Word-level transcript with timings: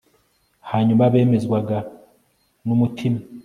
hanyuma 0.69 1.11
bemezwaga 1.13 1.77
nu 2.65 2.75
mutima 2.81 3.19